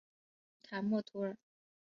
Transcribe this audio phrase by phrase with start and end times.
[0.63, 1.37] 卡默图尔。